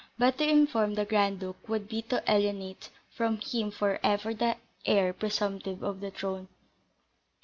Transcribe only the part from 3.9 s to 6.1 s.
ever the heir presumptive to the